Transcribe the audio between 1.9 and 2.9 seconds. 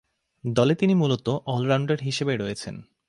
হিসেবে রয়েছেন।